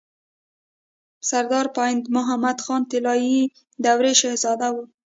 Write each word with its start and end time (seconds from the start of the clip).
سردار 1.29 1.65
پاينده 1.77 2.07
محمد 2.15 2.57
خان 2.65 2.81
طلايي 2.91 3.39
دورې 3.83 4.13
شهزاده 4.21 4.69
وو 4.73 4.83